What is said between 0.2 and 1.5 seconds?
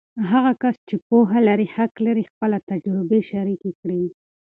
هغه کس چې پوهه